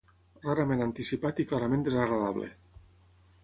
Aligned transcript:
Rarament 0.45 0.81
anticipat 0.85 1.43
i 1.43 1.47
clarament 1.51 1.87
desagradable. 1.91 2.51